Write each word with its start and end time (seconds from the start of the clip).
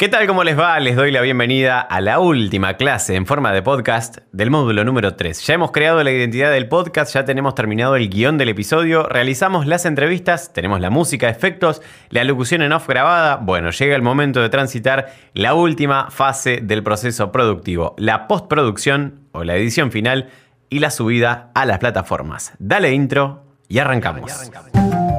¿Qué 0.00 0.08
tal? 0.08 0.26
¿Cómo 0.26 0.44
les 0.44 0.58
va? 0.58 0.80
Les 0.80 0.96
doy 0.96 1.10
la 1.10 1.20
bienvenida 1.20 1.78
a 1.78 2.00
la 2.00 2.20
última 2.20 2.78
clase 2.78 3.16
en 3.16 3.26
forma 3.26 3.52
de 3.52 3.60
podcast 3.60 4.16
del 4.32 4.50
módulo 4.50 4.82
número 4.82 5.14
3. 5.14 5.46
Ya 5.46 5.52
hemos 5.52 5.72
creado 5.72 6.02
la 6.02 6.10
identidad 6.10 6.50
del 6.50 6.68
podcast, 6.68 7.12
ya 7.12 7.26
tenemos 7.26 7.54
terminado 7.54 7.96
el 7.96 8.08
guion 8.08 8.38
del 8.38 8.48
episodio, 8.48 9.02
realizamos 9.02 9.66
las 9.66 9.84
entrevistas, 9.84 10.54
tenemos 10.54 10.80
la 10.80 10.88
música, 10.88 11.28
efectos, 11.28 11.82
la 12.08 12.24
locución 12.24 12.62
en 12.62 12.72
off 12.72 12.88
grabada. 12.88 13.36
Bueno, 13.36 13.72
llega 13.72 13.94
el 13.94 14.00
momento 14.00 14.40
de 14.40 14.48
transitar 14.48 15.12
la 15.34 15.52
última 15.52 16.10
fase 16.10 16.60
del 16.62 16.82
proceso 16.82 17.30
productivo, 17.30 17.94
la 17.98 18.26
postproducción 18.26 19.26
o 19.32 19.44
la 19.44 19.54
edición 19.56 19.92
final 19.92 20.30
y 20.70 20.78
la 20.78 20.90
subida 20.90 21.50
a 21.54 21.66
las 21.66 21.78
plataformas. 21.78 22.54
Dale 22.58 22.94
intro 22.94 23.44
y 23.68 23.80
arrancamos. 23.80 24.30
Y 24.30 24.48
arrancamos. 24.48 25.09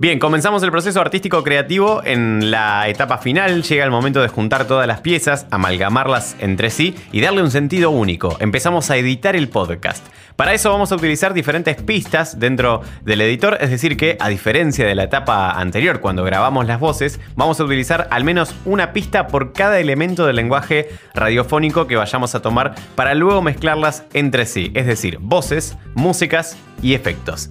Bien, 0.00 0.20
comenzamos 0.20 0.62
el 0.62 0.70
proceso 0.70 1.00
artístico 1.00 1.42
creativo 1.42 2.02
en 2.04 2.52
la 2.52 2.86
etapa 2.86 3.18
final. 3.18 3.64
Llega 3.64 3.84
el 3.84 3.90
momento 3.90 4.22
de 4.22 4.28
juntar 4.28 4.64
todas 4.68 4.86
las 4.86 5.00
piezas, 5.00 5.48
amalgamarlas 5.50 6.36
entre 6.38 6.70
sí 6.70 6.94
y 7.10 7.20
darle 7.20 7.42
un 7.42 7.50
sentido 7.50 7.90
único. 7.90 8.36
Empezamos 8.38 8.92
a 8.92 8.96
editar 8.96 9.34
el 9.34 9.48
podcast. 9.48 10.06
Para 10.36 10.54
eso 10.54 10.70
vamos 10.70 10.92
a 10.92 10.94
utilizar 10.94 11.34
diferentes 11.34 11.82
pistas 11.82 12.38
dentro 12.38 12.82
del 13.02 13.22
editor, 13.22 13.58
es 13.60 13.70
decir 13.70 13.96
que 13.96 14.16
a 14.20 14.28
diferencia 14.28 14.86
de 14.86 14.94
la 14.94 15.02
etapa 15.02 15.50
anterior 15.50 15.98
cuando 15.98 16.22
grabamos 16.22 16.68
las 16.68 16.78
voces, 16.78 17.18
vamos 17.34 17.58
a 17.58 17.64
utilizar 17.64 18.06
al 18.12 18.22
menos 18.22 18.54
una 18.64 18.92
pista 18.92 19.26
por 19.26 19.52
cada 19.52 19.80
elemento 19.80 20.26
del 20.26 20.36
lenguaje 20.36 20.90
radiofónico 21.12 21.88
que 21.88 21.96
vayamos 21.96 22.36
a 22.36 22.40
tomar 22.40 22.76
para 22.94 23.14
luego 23.14 23.42
mezclarlas 23.42 24.04
entre 24.12 24.46
sí, 24.46 24.70
es 24.74 24.86
decir, 24.86 25.18
voces, 25.20 25.76
músicas 25.96 26.56
y 26.82 26.94
efectos. 26.94 27.50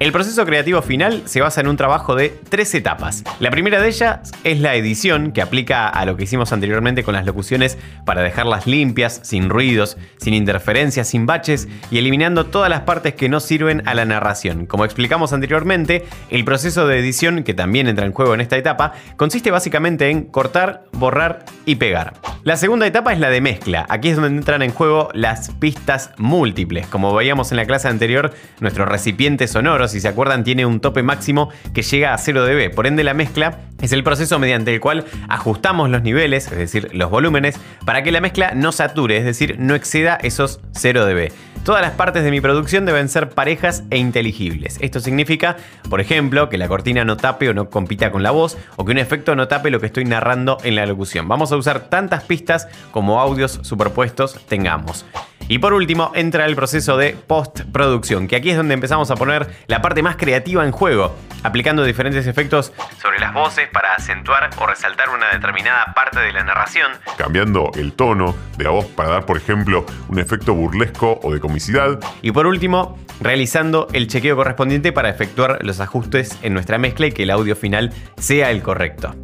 El 0.00 0.12
proceso 0.12 0.46
creativo 0.46 0.80
final 0.80 1.24
se 1.26 1.42
basa 1.42 1.60
en 1.60 1.68
un 1.68 1.76
trabajo 1.76 2.14
de 2.14 2.30
tres 2.48 2.74
etapas. 2.74 3.22
La 3.38 3.50
primera 3.50 3.82
de 3.82 3.88
ellas 3.88 4.32
es 4.44 4.58
la 4.58 4.74
edición, 4.74 5.30
que 5.32 5.42
aplica 5.42 5.88
a 5.88 6.06
lo 6.06 6.16
que 6.16 6.24
hicimos 6.24 6.54
anteriormente 6.54 7.04
con 7.04 7.12
las 7.14 7.26
locuciones 7.26 7.76
para 8.06 8.22
dejarlas 8.22 8.66
limpias, 8.66 9.20
sin 9.22 9.50
ruidos, 9.50 9.98
sin 10.16 10.32
interferencias, 10.32 11.06
sin 11.06 11.26
baches 11.26 11.68
y 11.90 11.98
eliminando 11.98 12.46
todas 12.46 12.70
las 12.70 12.80
partes 12.80 13.12
que 13.14 13.28
no 13.28 13.40
sirven 13.40 13.86
a 13.86 13.92
la 13.92 14.06
narración. 14.06 14.64
Como 14.64 14.86
explicamos 14.86 15.34
anteriormente, 15.34 16.06
el 16.30 16.46
proceso 16.46 16.86
de 16.86 16.98
edición, 16.98 17.44
que 17.44 17.52
también 17.52 17.86
entra 17.86 18.06
en 18.06 18.12
juego 18.12 18.32
en 18.32 18.40
esta 18.40 18.56
etapa, 18.56 18.94
consiste 19.18 19.50
básicamente 19.50 20.08
en 20.08 20.22
cortar, 20.22 20.86
borrar 20.92 21.44
y 21.66 21.74
pegar. 21.74 22.14
La 22.42 22.56
segunda 22.56 22.86
etapa 22.86 23.12
es 23.12 23.18
la 23.18 23.28
de 23.28 23.42
mezcla. 23.42 23.84
Aquí 23.90 24.08
es 24.08 24.16
donde 24.16 24.38
entran 24.38 24.62
en 24.62 24.72
juego 24.72 25.10
las 25.12 25.50
pistas 25.50 26.12
múltiples. 26.16 26.86
Como 26.86 27.14
veíamos 27.14 27.50
en 27.50 27.58
la 27.58 27.66
clase 27.66 27.88
anterior, 27.88 28.32
nuestro 28.60 28.86
recipiente 28.86 29.46
sonoro 29.46 29.88
si 29.88 30.00
se 30.00 30.08
acuerdan, 30.08 30.42
tiene 30.42 30.64
un 30.64 30.80
tope 30.80 31.02
máximo 31.02 31.50
que 31.74 31.82
llega 31.82 32.14
a 32.14 32.18
0 32.18 32.46
dB. 32.46 32.74
Por 32.74 32.86
ende, 32.86 33.04
la 33.04 33.12
mezcla 33.12 33.58
es 33.82 33.92
el 33.92 34.02
proceso 34.02 34.38
mediante 34.38 34.72
el 34.72 34.80
cual 34.80 35.04
ajustamos 35.28 35.90
los 35.90 36.02
niveles, 36.02 36.50
es 36.50 36.56
decir, 36.56 36.88
los 36.94 37.10
volúmenes, 37.10 37.60
para 37.84 38.02
que 38.02 38.10
la 38.10 38.22
mezcla 38.22 38.52
no 38.54 38.72
sature, 38.72 39.18
es 39.18 39.26
decir, 39.26 39.56
no 39.58 39.74
exceda 39.74 40.14
esos 40.22 40.60
0 40.72 41.04
dB. 41.04 41.32
Todas 41.64 41.82
las 41.82 41.92
partes 41.92 42.24
de 42.24 42.30
mi 42.30 42.40
producción 42.40 42.86
deben 42.86 43.10
ser 43.10 43.28
parejas 43.28 43.84
e 43.90 43.98
inteligibles. 43.98 44.78
Esto 44.80 44.98
significa, 44.98 45.58
por 45.90 46.00
ejemplo, 46.00 46.48
que 46.48 46.56
la 46.56 46.68
cortina 46.68 47.04
no 47.04 47.18
tape 47.18 47.50
o 47.50 47.54
no 47.54 47.68
compita 47.68 48.10
con 48.10 48.22
la 48.22 48.30
voz, 48.30 48.56
o 48.76 48.84
que 48.86 48.92
un 48.92 48.98
efecto 48.98 49.36
no 49.36 49.46
tape 49.46 49.70
lo 49.70 49.78
que 49.78 49.86
estoy 49.86 50.06
narrando 50.06 50.56
en 50.64 50.74
la 50.74 50.86
locución. 50.86 51.28
Vamos 51.28 51.52
a 51.52 51.56
usar 51.56 51.90
tantas 51.90 52.24
pistas 52.24 52.66
como 52.92 53.20
audios 53.20 53.60
superpuestos 53.62 54.40
tengamos. 54.46 55.04
Y 55.50 55.58
por 55.58 55.74
último, 55.74 56.12
entra 56.14 56.46
el 56.46 56.54
proceso 56.54 56.96
de 56.96 57.16
postproducción, 57.26 58.28
que 58.28 58.36
aquí 58.36 58.50
es 58.50 58.56
donde 58.56 58.72
empezamos 58.72 59.10
a 59.10 59.16
poner 59.16 59.48
la 59.66 59.82
parte 59.82 60.00
más 60.00 60.14
creativa 60.14 60.64
en 60.64 60.70
juego, 60.70 61.16
aplicando 61.42 61.82
diferentes 61.82 62.28
efectos 62.28 62.72
sobre 63.02 63.18
las 63.18 63.34
voces 63.34 63.68
para 63.72 63.96
acentuar 63.96 64.48
o 64.60 64.66
resaltar 64.68 65.08
una 65.08 65.28
determinada 65.32 65.92
parte 65.92 66.20
de 66.20 66.32
la 66.32 66.44
narración. 66.44 66.92
Cambiando 67.18 67.72
el 67.74 67.94
tono 67.94 68.36
de 68.56 68.62
la 68.62 68.70
voz 68.70 68.84
para 68.86 69.08
dar, 69.08 69.26
por 69.26 69.38
ejemplo, 69.38 69.84
un 70.08 70.20
efecto 70.20 70.54
burlesco 70.54 71.18
o 71.20 71.32
de 71.32 71.40
comicidad. 71.40 71.98
Y 72.22 72.30
por 72.30 72.46
último, 72.46 72.96
realizando 73.20 73.88
el 73.92 74.06
chequeo 74.06 74.36
correspondiente 74.36 74.92
para 74.92 75.08
efectuar 75.08 75.64
los 75.64 75.80
ajustes 75.80 76.38
en 76.42 76.54
nuestra 76.54 76.78
mezcla 76.78 77.08
y 77.08 77.12
que 77.12 77.24
el 77.24 77.30
audio 77.30 77.56
final 77.56 77.92
sea 78.18 78.52
el 78.52 78.62
correcto. 78.62 79.16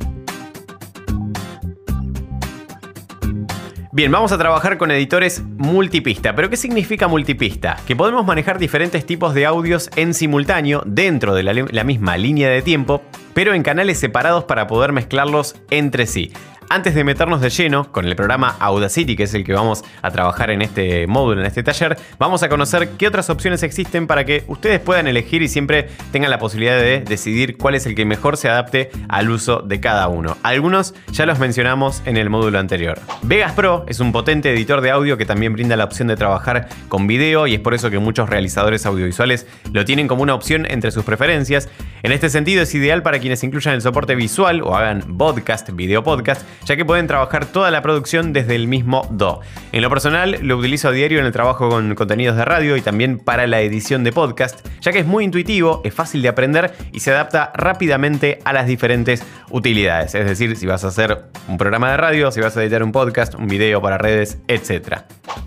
Bien, 3.97 4.13
vamos 4.13 4.31
a 4.31 4.37
trabajar 4.37 4.77
con 4.77 4.91
editores 4.91 5.43
multipista. 5.57 6.35
¿Pero 6.35 6.51
qué 6.51 6.59
significa 6.59 7.09
multipista? 7.09 7.79
Que 7.87 7.97
podemos 7.97 8.27
manejar 8.27 8.59
diferentes 8.59 9.07
tipos 9.07 9.33
de 9.33 9.47
audios 9.47 9.89
en 9.97 10.13
simultáneo 10.13 10.83
dentro 10.85 11.35
de 11.35 11.43
la, 11.43 11.83
misma 11.83 12.19
línea 12.19 12.51
de 12.51 12.61
tiempo, 12.61 13.01
pero 13.33 13.55
en 13.55 13.63
canales 13.63 13.99
separados 13.99 14.45
para 14.45 14.67
poder 14.67 14.93
mezclarlos 14.93 15.57
entre 15.71 16.07
sí. 16.07 16.31
Antes 16.69 16.97
de 16.97 17.05
meternos 17.05 17.41
de 17.41 17.49
lleno 17.49 17.93
con 17.93 18.07
el 18.07 18.17
programa 18.17 18.57
Audacity, 18.59 19.15
que 19.15 19.23
es 19.23 19.35
el 19.35 19.45
que 19.45 19.53
vamos 19.53 19.85
a 20.03 20.11
trabajar 20.11 20.51
en 20.51 20.63
este 20.63 21.07
módulo, 21.07 21.41
en 21.41 21.47
este 21.47 21.63
taller, 21.63 21.97
vamos 22.19 22.43
a 22.43 22.49
conocer 22.49 22.91
qué 22.99 23.07
otras 23.07 23.31
opciones 23.31 23.63
existen 23.63 24.09
para 24.09 24.25
que 24.25 24.43
ustedes 24.49 24.81
puedan 24.81 25.07
elegir 25.07 25.43
y 25.43 25.49
siempre 25.49 25.89
tengan 26.11 26.29
la 26.29 26.41
posibilidad 26.41 26.77
de 26.77 27.03
decidir 27.03 27.57
cuál 27.57 27.77
es 27.77 27.87
el 27.87 27.95
que 27.95 28.05
mejor 28.05 28.37
se 28.37 28.49
adapte 28.49 28.91
al 29.09 29.31
uso 29.31 29.61
de 29.61 29.79
cada 29.79 30.09
uno. 30.09 30.37
Algunos 30.43 30.95
ya 31.13 31.25
los 31.25 31.39
mencionamos 31.39 32.03
en 32.05 32.17
el 32.17 32.31
módulo 32.31 32.59
anterior. 32.59 32.99
Vegas 33.23 33.53
Pro 33.53 33.85
es 33.87 34.01
un 34.01 34.11
potente 34.11 34.53
editor 34.53 34.81
de 34.81 34.91
audio 34.91 35.17
que 35.17 35.25
también 35.25 35.53
brinda 35.53 35.77
la 35.77 35.85
opción 35.85 36.09
de 36.09 36.17
trabajar 36.17 36.69
con 36.89 37.07
video 37.07 37.47
y 37.47 37.55
es 37.55 37.61
por 37.61 37.75
eso 37.75 37.91
que 37.91 38.01
muchos 38.01 38.29
realizadores 38.29 38.87
audiovisuales 38.87 39.47
lo 39.73 39.85
tienen 39.85 40.09
como 40.09 40.25
una 40.25 40.35
opción 40.35 40.67
entre 40.69 40.91
sus 40.91 41.05
preferencias. 41.05 41.69
En 42.03 42.11
este 42.11 42.29
sentido 42.29 42.63
es 42.63 42.75
ideal 42.75 43.03
para 43.03 43.21
quienes 43.21 43.45
incluyan 43.45 43.75
el 43.75 43.83
soporte 43.83 44.17
visual 44.17 44.63
o 44.63 44.75
hagan 44.75 45.17
podcast, 45.17 45.71
video 45.71 46.03
podcast, 46.03 46.43
ya 46.65 46.77
que 46.77 46.85
pueden 46.85 47.07
trabajar 47.07 47.47
toda 47.47 47.71
la 47.71 47.83
producción 47.83 48.33
desde 48.33 48.55
el 48.55 48.69
mismo 48.69 49.07
Do. 49.11 49.41
En 49.73 49.83
lo 49.83 49.91
personal, 49.91 50.39
lo 50.43 50.57
utilizo 50.57 50.89
a 50.89 50.93
diario 50.93 51.19
en 51.19 51.27
el 51.27 51.33
trabajo 51.33 51.69
con 51.69 51.95
contenidos 51.95 52.37
de 52.37 52.45
radio 52.45 52.77
y 52.77 52.81
también 52.81 53.19
para 53.19 53.47
la 53.47 53.61
edición 53.61 54.05
de 54.05 54.13
podcast, 54.13 54.67
ya 54.81 54.93
que 54.93 55.01
es 55.01 55.07
muy 55.07 55.25
intuitivo, 55.25 55.81
es 55.85 55.95
fácil 55.95 56.23
de 56.23 56.29
aprender 56.29 56.73
y 56.93 57.01
se 57.01 57.11
adapta 57.11 57.53
rápidamente 57.55 58.39
a 58.45 58.53
las 58.53 58.67
diferentes 58.67 59.23
utilidades. 59.51 60.15
Es 60.15 60.27
decir, 60.27 60.57
si 60.57 60.67
vas 60.67 60.85
a 60.85 60.89
hacer 60.89 61.27
un 61.49 61.59
programa 61.59 61.91
de 61.91 61.97
radio, 61.97 62.31
si 62.31 62.41
vas 62.41 62.57
a 62.57 62.63
editar 62.63 62.83
un 62.83 62.93
podcast, 62.93 63.35
un 63.35 63.49
video 63.49 63.81
para 63.81 63.99
redes, 63.99 64.39
etc. 64.49 65.01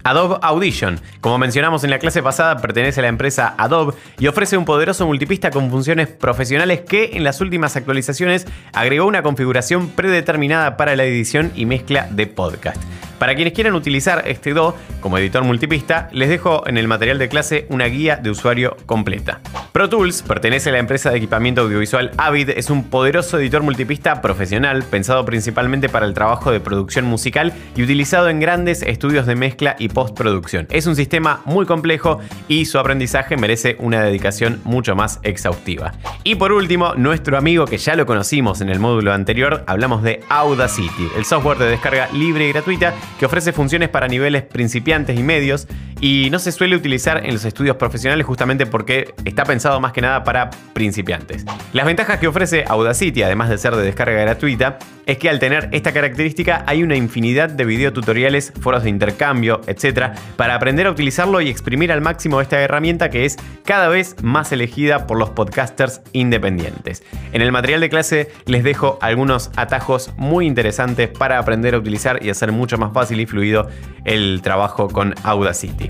Adobe 0.03 0.37
Audition, 0.41 0.99
como 1.21 1.37
mencionamos 1.37 1.83
en 1.83 1.89
la 1.89 1.99
clase 1.99 2.23
pasada, 2.23 2.57
pertenece 2.57 2.99
a 2.99 3.03
la 3.03 3.09
empresa 3.09 3.55
Adobe 3.57 3.93
y 4.17 4.27
ofrece 4.27 4.57
un 4.57 4.65
poderoso 4.65 5.05
multipista 5.05 5.51
con 5.51 5.69
funciones 5.69 6.07
profesionales 6.07 6.81
que 6.81 7.11
en 7.13 7.23
las 7.23 7.41
últimas 7.41 7.75
actualizaciones 7.75 8.47
agregó 8.73 9.05
una 9.05 9.23
configuración 9.23 9.89
predeterminada 9.89 10.77
para 10.77 10.95
la 10.99 11.05
edición 11.05 11.53
y 11.55 11.65
mezcla 11.65 12.09
de 12.11 12.27
podcast. 12.27 12.81
Para 13.19 13.35
quienes 13.35 13.53
quieran 13.53 13.75
utilizar 13.75 14.23
este 14.25 14.53
DO 14.53 14.75
como 15.01 15.17
editor 15.17 15.43
multipista, 15.43 16.07
les 16.13 16.29
dejo 16.29 16.65
en 16.67 16.77
el 16.77 16.87
material 16.87 17.19
de 17.19 17.27
clase 17.27 17.67
una 17.69 17.85
guía 17.85 18.15
de 18.15 18.29
usuario 18.29 18.77
completa. 18.85 19.41
Pro 19.73 19.89
Tools 19.89 20.23
pertenece 20.23 20.69
a 20.69 20.73
la 20.73 20.79
empresa 20.79 21.11
de 21.11 21.17
equipamiento 21.17 21.61
audiovisual 21.61 22.11
Avid, 22.17 22.51
es 22.51 22.69
un 22.69 22.85
poderoso 22.85 23.37
editor 23.37 23.61
multipista 23.61 24.21
profesional 24.21 24.83
pensado 24.83 25.25
principalmente 25.25 25.89
para 25.89 26.05
el 26.05 26.13
trabajo 26.13 26.51
de 26.51 26.61
producción 26.61 27.05
musical 27.05 27.53
y 27.75 27.83
utilizado 27.83 28.29
en 28.29 28.39
grandes 28.39 28.81
estudios 28.83 29.25
de 29.25 29.35
mezcla 29.35 29.75
y 29.77 29.89
postproducción. 29.89 30.67
Es 30.71 30.87
un 30.87 30.95
sistema 30.95 31.41
muy 31.45 31.65
complejo 31.65 32.19
y 32.47 32.65
su 32.65 32.79
aprendizaje 32.79 33.35
merece 33.35 33.75
una 33.79 34.01
dedicación 34.01 34.61
mucho 34.63 34.95
más 34.95 35.19
exhaustiva. 35.23 35.91
Y 36.23 36.35
por 36.35 36.53
último, 36.53 36.95
nuestro 36.95 37.37
amigo 37.37 37.65
que 37.65 37.77
ya 37.77 37.95
lo 37.95 38.05
conocimos 38.05 38.61
en 38.61 38.69
el 38.69 38.79
módulo 38.79 39.11
anterior, 39.11 39.63
hablamos 39.67 40.03
de 40.03 40.21
Audacity, 40.29 41.09
el 41.17 41.25
software 41.25 41.57
de 41.57 41.67
descarga 41.67 42.07
libre 42.13 42.47
y 42.47 42.53
gratuita 42.53 42.93
que 43.17 43.25
ofrece 43.25 43.53
funciones 43.53 43.89
para 43.89 44.07
niveles 44.07 44.43
principiantes 44.43 45.17
y 45.17 45.23
medios 45.23 45.67
y 46.01 46.29
no 46.31 46.39
se 46.39 46.51
suele 46.51 46.75
utilizar 46.75 47.25
en 47.25 47.33
los 47.33 47.45
estudios 47.45 47.75
profesionales 47.77 48.25
justamente 48.25 48.65
porque 48.65 49.13
está 49.25 49.43
pensado 49.43 49.79
más 49.79 49.91
que 49.91 50.01
nada 50.01 50.23
para 50.23 50.49
principiantes. 50.73 51.45
Las 51.73 51.85
ventajas 51.85 52.19
que 52.19 52.27
ofrece 52.27 52.65
Audacity, 52.67 53.23
además 53.23 53.49
de 53.49 53.57
ser 53.57 53.75
de 53.75 53.83
descarga 53.83 54.21
gratuita, 54.21 54.79
es 55.05 55.17
que 55.17 55.27
al 55.27 55.39
tener 55.39 55.69
esta 55.71 55.91
característica 55.91 56.63
hay 56.67 56.83
una 56.83 56.95
infinidad 56.95 57.49
de 57.49 57.65
videotutoriales, 57.65 58.53
foros 58.61 58.83
de 58.83 58.89
intercambio, 58.89 59.61
etc. 59.65 60.11
para 60.35 60.53
aprender 60.53 60.85
a 60.85 60.91
utilizarlo 60.91 61.41
y 61.41 61.49
exprimir 61.49 61.91
al 61.91 62.01
máximo 62.01 62.41
esta 62.41 62.61
herramienta 62.61 63.09
que 63.09 63.25
es 63.25 63.37
cada 63.65 63.87
vez 63.87 64.15
más 64.21 64.51
elegida 64.51 65.07
por 65.07 65.17
los 65.17 65.31
podcasters 65.31 66.01
independientes. 66.13 67.03
En 67.33 67.41
el 67.41 67.51
material 67.51 67.81
de 67.81 67.89
clase 67.89 68.31
les 68.45 68.63
dejo 68.63 68.99
algunos 69.01 69.49
atajos 69.55 70.11
muy 70.15 70.45
interesantes 70.45 71.09
para 71.09 71.39
aprender 71.39 71.73
a 71.73 71.79
utilizar 71.79 72.23
y 72.23 72.29
hacer 72.29 72.51
mucho 72.51 72.77
más 72.77 72.93
fácil 72.93 73.19
y 73.19 73.25
fluido 73.25 73.67
el 74.05 74.41
trabajo 74.43 74.89
con 74.89 75.15
Audacity. 75.23 75.88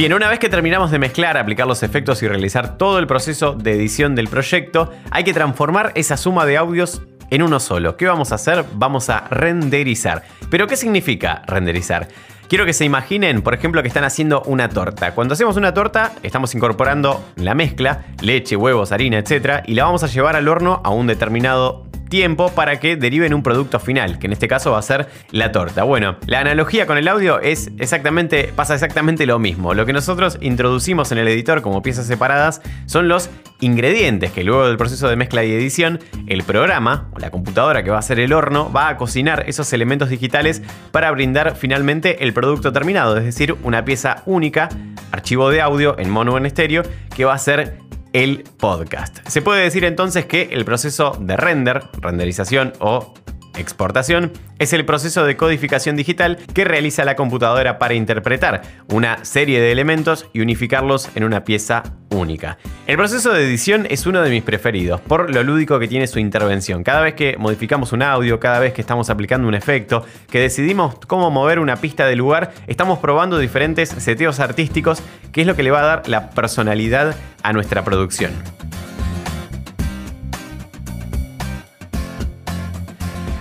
Bien, 0.00 0.14
una 0.14 0.30
vez 0.30 0.38
que 0.38 0.48
terminamos 0.48 0.90
de 0.90 0.98
mezclar, 0.98 1.36
aplicar 1.36 1.66
los 1.66 1.82
efectos 1.82 2.22
y 2.22 2.28
realizar 2.28 2.78
todo 2.78 2.98
el 2.98 3.06
proceso 3.06 3.52
de 3.52 3.72
edición 3.72 4.14
del 4.14 4.28
proyecto, 4.28 4.90
hay 5.10 5.24
que 5.24 5.34
transformar 5.34 5.92
esa 5.94 6.16
suma 6.16 6.46
de 6.46 6.56
audios 6.56 7.02
en 7.28 7.42
uno 7.42 7.60
solo. 7.60 7.98
¿Qué 7.98 8.06
vamos 8.06 8.32
a 8.32 8.36
hacer? 8.36 8.64
Vamos 8.72 9.10
a 9.10 9.28
renderizar. 9.28 10.22
¿Pero 10.48 10.66
qué 10.66 10.76
significa 10.76 11.42
renderizar? 11.46 12.08
Quiero 12.48 12.64
que 12.64 12.72
se 12.72 12.86
imaginen, 12.86 13.42
por 13.42 13.52
ejemplo, 13.52 13.82
que 13.82 13.88
están 13.88 14.04
haciendo 14.04 14.42
una 14.46 14.70
torta. 14.70 15.14
Cuando 15.14 15.34
hacemos 15.34 15.58
una 15.58 15.74
torta, 15.74 16.12
estamos 16.22 16.54
incorporando 16.54 17.22
la 17.36 17.54
mezcla, 17.54 18.06
leche, 18.22 18.56
huevos, 18.56 18.92
harina, 18.92 19.18
etc. 19.18 19.62
Y 19.66 19.74
la 19.74 19.84
vamos 19.84 20.02
a 20.02 20.06
llevar 20.06 20.34
al 20.34 20.48
horno 20.48 20.80
a 20.82 20.88
un 20.88 21.06
determinado 21.06 21.89
tiempo 22.10 22.50
para 22.50 22.78
que 22.78 22.96
deriven 22.96 23.32
un 23.32 23.42
producto 23.42 23.80
final, 23.80 24.18
que 24.18 24.26
en 24.26 24.34
este 24.34 24.48
caso 24.48 24.72
va 24.72 24.78
a 24.78 24.82
ser 24.82 25.08
la 25.30 25.52
torta. 25.52 25.84
Bueno, 25.84 26.16
la 26.26 26.40
analogía 26.40 26.86
con 26.86 26.98
el 26.98 27.08
audio 27.08 27.40
es 27.40 27.70
exactamente, 27.78 28.52
pasa 28.54 28.74
exactamente 28.74 29.24
lo 29.24 29.38
mismo. 29.38 29.72
Lo 29.72 29.86
que 29.86 29.94
nosotros 29.94 30.36
introducimos 30.42 31.12
en 31.12 31.18
el 31.18 31.28
editor 31.28 31.62
como 31.62 31.82
piezas 31.82 32.06
separadas 32.06 32.60
son 32.84 33.08
los 33.08 33.30
ingredientes 33.60 34.32
que 34.32 34.44
luego 34.44 34.66
del 34.66 34.76
proceso 34.76 35.08
de 35.08 35.16
mezcla 35.16 35.44
y 35.44 35.52
edición, 35.52 36.00
el 36.26 36.42
programa 36.42 37.08
o 37.12 37.18
la 37.18 37.30
computadora 37.30 37.82
que 37.82 37.90
va 37.90 37.98
a 37.98 38.02
ser 38.02 38.20
el 38.20 38.32
horno 38.32 38.72
va 38.72 38.88
a 38.88 38.96
cocinar 38.96 39.44
esos 39.46 39.72
elementos 39.72 40.08
digitales 40.08 40.62
para 40.90 41.10
brindar 41.10 41.56
finalmente 41.56 42.24
el 42.24 42.32
producto 42.32 42.72
terminado, 42.72 43.16
es 43.16 43.24
decir, 43.24 43.56
una 43.62 43.84
pieza 43.84 44.22
única, 44.26 44.68
archivo 45.12 45.50
de 45.50 45.60
audio 45.60 45.98
en 45.98 46.10
mono 46.10 46.34
o 46.34 46.38
en 46.38 46.46
estéreo, 46.46 46.82
que 47.14 47.24
va 47.24 47.34
a 47.34 47.38
ser 47.38 47.78
el 48.12 48.44
podcast. 48.58 49.26
Se 49.28 49.42
puede 49.42 49.62
decir 49.62 49.84
entonces 49.84 50.26
que 50.26 50.48
el 50.52 50.64
proceso 50.64 51.16
de 51.20 51.36
render, 51.36 51.82
renderización 52.00 52.72
o 52.80 53.14
exportación 53.56 54.32
es 54.58 54.72
el 54.72 54.84
proceso 54.84 55.24
de 55.24 55.36
codificación 55.36 55.96
digital 55.96 56.38
que 56.54 56.64
realiza 56.64 57.04
la 57.04 57.16
computadora 57.16 57.78
para 57.78 57.94
interpretar 57.94 58.62
una 58.88 59.24
serie 59.24 59.60
de 59.60 59.72
elementos 59.72 60.26
y 60.32 60.40
unificarlos 60.40 61.08
en 61.14 61.24
una 61.24 61.44
pieza 61.44 61.82
única. 62.10 62.58
El 62.86 62.96
proceso 62.96 63.32
de 63.32 63.44
edición 63.44 63.86
es 63.88 64.06
uno 64.06 64.22
de 64.22 64.30
mis 64.30 64.42
preferidos 64.42 65.00
por 65.00 65.32
lo 65.32 65.42
lúdico 65.42 65.78
que 65.78 65.88
tiene 65.88 66.06
su 66.06 66.18
intervención. 66.18 66.82
Cada 66.82 67.00
vez 67.00 67.14
que 67.14 67.36
modificamos 67.38 67.92
un 67.92 68.02
audio, 68.02 68.40
cada 68.40 68.58
vez 68.58 68.72
que 68.72 68.80
estamos 68.80 69.10
aplicando 69.10 69.48
un 69.48 69.54
efecto, 69.54 70.04
que 70.30 70.40
decidimos 70.40 70.96
cómo 71.06 71.30
mover 71.30 71.58
una 71.58 71.76
pista 71.76 72.06
de 72.06 72.16
lugar, 72.16 72.52
estamos 72.66 72.98
probando 72.98 73.38
diferentes 73.38 73.88
seteos 73.88 74.40
artísticos, 74.40 75.02
que 75.32 75.42
es 75.42 75.46
lo 75.46 75.56
que 75.56 75.62
le 75.62 75.70
va 75.70 75.80
a 75.80 75.86
dar 75.86 76.08
la 76.08 76.30
personalidad 76.30 77.14
a 77.42 77.52
nuestra 77.52 77.84
producción. 77.84 78.32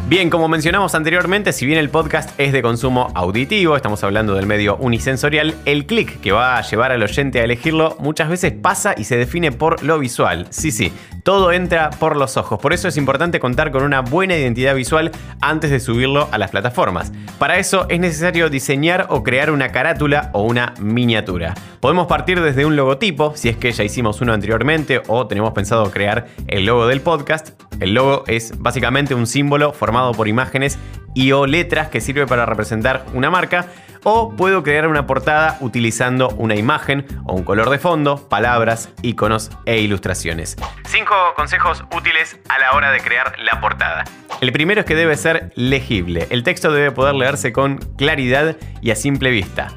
Bien, 0.10 0.32
como 0.32 0.48
mencionamos 0.48 0.96
anteriormente, 0.96 1.54
si 1.54 1.68
bien 1.68 1.78
el 1.78 1.92
podcast 1.92 2.32
es 2.40 2.52
de 2.52 2.64
consumo 2.64 3.12
auditivo, 3.14 3.76
estamos 3.76 4.04
hablando 4.04 4.34
del 4.34 4.48
medio 4.48 4.76
unisensorial, 4.78 5.54
el 5.66 5.86
clic 5.86 6.20
que 6.20 6.32
va 6.32 6.58
a 6.58 6.64
llevar 6.64 6.92
al 6.92 7.04
oyente 7.04 7.40
a 7.40 7.44
elegirlo 7.44 7.96
muchas 8.00 8.28
veces 8.28 8.52
pasa 8.54 8.96
y 8.98 9.04
se 9.04 9.18
define 9.18 9.52
por 9.52 9.84
lo 9.84 10.00
visual. 10.00 10.48
Sí, 10.50 10.72
sí, 10.72 10.92
todo 11.22 11.52
entra 11.52 11.92
por 11.92 12.18
los 12.18 12.38
ojos. 12.38 12.58
Por 12.60 12.74
eso 12.74 12.88
es 12.88 12.98
importante 12.98 13.40
contar 13.40 13.70
con 13.70 13.84
una 13.84 14.02
buena 14.02 14.36
identidad 14.36 14.74
visual 14.74 15.12
antes 15.42 15.70
de 15.70 15.80
subirlo 15.80 16.28
a 16.32 16.40
las 16.40 16.50
plataformas. 16.50 17.12
Para 17.38 17.60
eso 17.60 17.86
es 17.88 18.00
necesario 18.00 18.50
diseñar 18.50 19.06
o 19.10 19.22
crear 19.22 19.52
una 19.52 19.72
carátula 19.72 20.32
o 20.34 20.42
una 20.42 20.74
miniatura. 20.80 21.54
Podemos 21.82 22.08
partir 22.08 22.42
desde 22.42 22.66
un 22.66 22.76
logotipo, 22.76 23.34
si 23.36 23.48
es 23.48 23.58
que 23.58 23.72
ya 23.72 23.84
hicimos 23.84 24.22
uno 24.22 24.34
anteriormente 24.34 25.04
o 25.06 25.28
tenemos 25.28 25.54
pensado 25.54 25.92
crear 25.92 26.26
el 26.48 26.66
logo 26.66 26.88
del 26.88 27.02
podcast. 27.02 27.50
El 27.80 27.94
logo 27.94 28.24
es 28.28 28.58
básicamente 28.58 29.16
un 29.16 29.26
símbolo 29.26 29.72
formado 29.72 29.99
por 30.16 30.28
imágenes 30.28 30.80
y 31.14 31.32
o 31.32 31.46
letras 31.46 31.90
que 31.90 32.02
sirve 32.02 32.26
para 32.28 32.46
representar 32.46 33.06
una 33.14 33.30
marca. 33.30 33.68
O 34.04 34.34
puedo 34.34 34.64
crear 34.64 34.88
una 34.88 35.06
portada 35.06 35.58
utilizando 35.60 36.30
una 36.30 36.56
imagen 36.56 37.06
o 37.26 37.34
un 37.34 37.44
color 37.44 37.70
de 37.70 37.80
fondo, 37.80 38.30
palabras, 38.30 38.90
iconos 39.02 39.52
e 39.66 39.80
ilustraciones. 39.80 40.56
Cinco 40.88 41.14
consejos 41.36 41.84
útiles 41.94 42.40
a 42.48 42.60
la 42.60 42.72
hora 42.72 42.92
de 42.92 43.02
crear 43.02 43.38
la 43.40 43.60
portada. 43.60 44.06
El 44.40 44.54
primero 44.54 44.82
es 44.82 44.86
que 44.86 44.96
debe 44.96 45.18
ser 45.18 45.52
legible. 45.56 46.28
El 46.30 46.44
texto 46.44 46.72
debe 46.72 46.92
poder 46.92 47.14
leerse 47.16 47.52
con 47.52 47.80
claridad 47.98 48.56
y 48.82 48.92
a 48.92 48.96
simple 48.96 49.32
vista. 49.32 49.68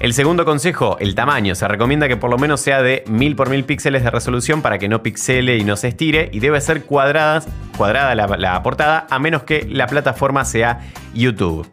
El 0.00 0.12
segundo 0.12 0.44
consejo, 0.44 0.98
el 0.98 1.14
tamaño. 1.14 1.54
Se 1.54 1.66
recomienda 1.68 2.08
que 2.08 2.16
por 2.16 2.30
lo 2.30 2.38
menos 2.38 2.60
sea 2.60 2.82
de 2.82 3.04
1000 3.06 3.36
por 3.36 3.48
1000 3.48 3.64
píxeles 3.64 4.04
de 4.04 4.10
resolución 4.10 4.60
para 4.60 4.78
que 4.78 4.88
no 4.88 5.02
pixele 5.02 5.56
y 5.56 5.64
no 5.64 5.76
se 5.76 5.88
estire 5.88 6.28
y 6.32 6.40
debe 6.40 6.60
ser 6.60 6.84
cuadrada 6.84 7.42
la, 8.14 8.26
la 8.26 8.62
portada 8.62 9.06
a 9.08 9.18
menos 9.18 9.44
que 9.44 9.66
la 9.70 9.86
plataforma 9.86 10.44
sea 10.44 10.80
YouTube. 11.14 11.70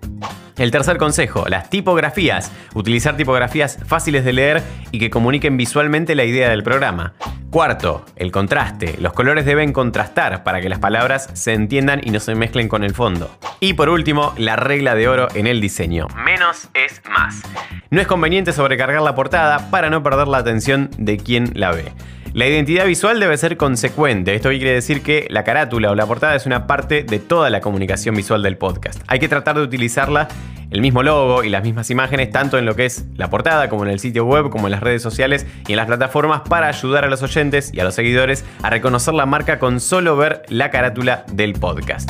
El 0.57 0.69
tercer 0.69 0.97
consejo, 0.97 1.45
las 1.47 1.69
tipografías. 1.69 2.51
Utilizar 2.75 3.17
tipografías 3.17 3.79
fáciles 3.85 4.23
de 4.23 4.33
leer 4.33 4.63
y 4.91 4.99
que 4.99 5.09
comuniquen 5.09 5.57
visualmente 5.57 6.13
la 6.13 6.23
idea 6.23 6.49
del 6.49 6.61
programa. 6.63 7.13
Cuarto, 7.51 8.05
el 8.15 8.31
contraste. 8.31 8.95
Los 9.01 9.11
colores 9.11 9.43
deben 9.43 9.73
contrastar 9.73 10.41
para 10.45 10.61
que 10.61 10.69
las 10.69 10.79
palabras 10.79 11.29
se 11.33 11.51
entiendan 11.51 11.99
y 12.01 12.09
no 12.09 12.21
se 12.21 12.33
mezclen 12.33 12.69
con 12.69 12.81
el 12.85 12.93
fondo. 12.93 13.29
Y 13.59 13.73
por 13.73 13.89
último, 13.89 14.33
la 14.37 14.55
regla 14.55 14.95
de 14.95 15.09
oro 15.09 15.27
en 15.35 15.47
el 15.47 15.59
diseño. 15.59 16.07
Menos 16.15 16.69
es 16.73 17.01
más. 17.09 17.41
No 17.89 17.99
es 17.99 18.07
conveniente 18.07 18.53
sobrecargar 18.53 19.01
la 19.01 19.15
portada 19.15 19.69
para 19.69 19.89
no 19.89 20.01
perder 20.01 20.29
la 20.29 20.37
atención 20.37 20.91
de 20.97 21.17
quien 21.17 21.51
la 21.53 21.71
ve. 21.71 21.91
La 22.33 22.47
identidad 22.47 22.85
visual 22.85 23.19
debe 23.19 23.37
ser 23.37 23.57
consecuente. 23.57 24.33
Esto 24.33 24.49
quiere 24.49 24.71
decir 24.71 25.01
que 25.03 25.27
la 25.29 25.43
carátula 25.43 25.91
o 25.91 25.95
la 25.95 26.05
portada 26.05 26.33
es 26.33 26.45
una 26.45 26.65
parte 26.65 27.03
de 27.03 27.19
toda 27.19 27.49
la 27.49 27.59
comunicación 27.59 28.15
visual 28.15 28.41
del 28.41 28.57
podcast. 28.57 29.01
Hay 29.07 29.19
que 29.19 29.27
tratar 29.27 29.57
de 29.57 29.63
utilizarla 29.63 30.29
el 30.69 30.79
mismo 30.79 31.03
logo 31.03 31.43
y 31.43 31.49
las 31.49 31.61
mismas 31.61 31.89
imágenes 31.89 32.31
tanto 32.31 32.57
en 32.57 32.65
lo 32.65 32.73
que 32.73 32.85
es 32.85 33.03
la 33.17 33.29
portada 33.29 33.67
como 33.67 33.83
en 33.83 33.91
el 33.91 33.99
sitio 33.99 34.23
web, 34.23 34.49
como 34.49 34.67
en 34.67 34.71
las 34.71 34.79
redes 34.79 35.01
sociales 35.01 35.45
y 35.67 35.73
en 35.73 35.77
las 35.77 35.87
plataformas 35.87 36.43
para 36.47 36.69
ayudar 36.69 37.03
a 37.03 37.09
los 37.09 37.21
oyentes 37.21 37.69
y 37.73 37.81
a 37.81 37.83
los 37.83 37.95
seguidores 37.95 38.45
a 38.63 38.69
reconocer 38.69 39.13
la 39.13 39.25
marca 39.25 39.59
con 39.59 39.81
solo 39.81 40.15
ver 40.15 40.43
la 40.47 40.71
carátula 40.71 41.25
del 41.33 41.51
podcast. 41.51 42.09